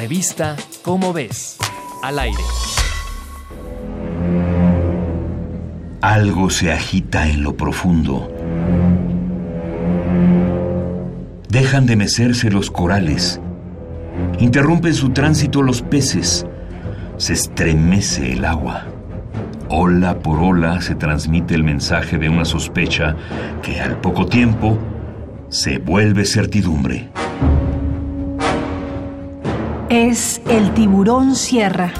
[0.00, 1.58] Revista Cómo ves,
[2.02, 2.42] al aire.
[6.00, 8.32] Algo se agita en lo profundo.
[11.50, 13.42] Dejan de mecerse los corales.
[14.38, 16.46] Interrumpen su tránsito los peces.
[17.18, 18.86] Se estremece el agua.
[19.68, 23.16] Ola por ola se transmite el mensaje de una sospecha
[23.62, 24.78] que al poco tiempo
[25.50, 27.10] se vuelve certidumbre.
[29.90, 31.92] Es el tiburón sierra.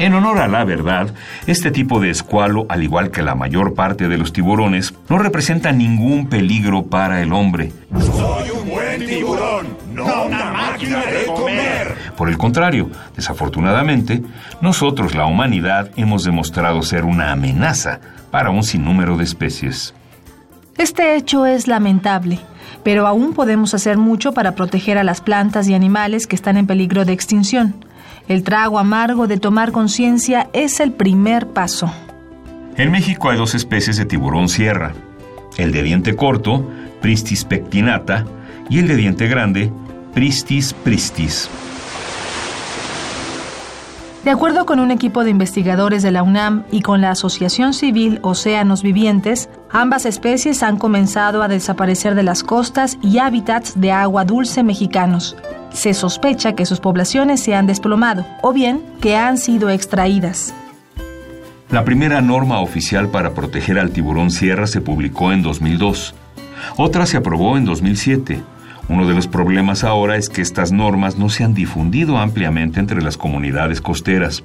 [0.00, 1.14] En honor a la verdad,
[1.46, 5.70] este tipo de escualo, al igual que la mayor parte de los tiburones, no representa
[5.70, 7.72] ningún peligro para el hombre.
[8.00, 11.94] Soy un buen tiburón, no una máquina de comer.
[12.16, 14.24] Por el contrario, desafortunadamente,
[14.60, 18.00] nosotros, la humanidad, hemos demostrado ser una amenaza
[18.32, 19.94] para un sinnúmero de especies.
[20.78, 22.40] Este hecho es lamentable,
[22.82, 26.66] pero aún podemos hacer mucho para proteger a las plantas y animales que están en
[26.66, 27.74] peligro de extinción.
[28.28, 31.92] El trago amargo de tomar conciencia es el primer paso.
[32.76, 34.92] En México hay dos especies de tiburón sierra,
[35.58, 36.68] el de diente corto,
[37.00, 38.24] Pristis pectinata,
[38.68, 39.72] y el de diente grande,
[40.14, 41.48] Pristis pristis.
[44.24, 48.18] De acuerdo con un equipo de investigadores de la UNAM y con la Asociación Civil
[48.20, 54.26] Océanos Vivientes, ambas especies han comenzado a desaparecer de las costas y hábitats de agua
[54.26, 55.38] dulce mexicanos.
[55.72, 60.52] Se sospecha que sus poblaciones se han desplomado o bien que han sido extraídas.
[61.70, 66.14] La primera norma oficial para proteger al tiburón sierra se publicó en 2002.
[66.76, 68.42] Otra se aprobó en 2007.
[68.90, 73.00] Uno de los problemas ahora es que estas normas no se han difundido ampliamente entre
[73.00, 74.42] las comunidades costeras.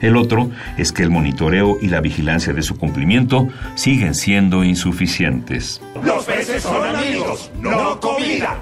[0.00, 5.82] El otro es que el monitoreo y la vigilancia de su cumplimiento siguen siendo insuficientes.
[6.02, 8.56] Los peces son amigos, no comida.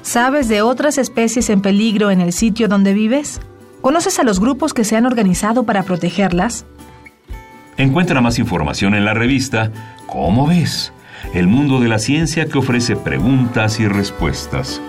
[0.00, 3.42] ¿Sabes de otras especies en peligro en el sitio donde vives?
[3.82, 6.64] ¿Conoces a los grupos que se han organizado para protegerlas?
[7.76, 9.70] Encuentra más información en la revista
[10.06, 10.94] ¿Cómo ves?
[11.34, 14.80] El mundo de la ciencia que ofrece preguntas y respuestas.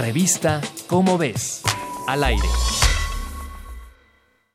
[0.00, 1.62] Revista Cómo ves,
[2.06, 2.48] al aire.